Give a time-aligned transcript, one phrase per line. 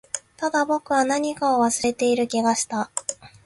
[0.35, 2.89] ただ、僕は何かを忘れている気がした